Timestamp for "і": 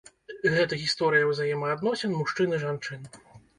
2.59-2.65